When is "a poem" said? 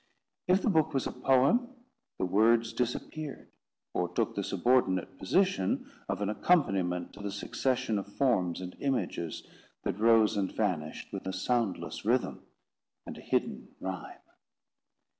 1.05-1.75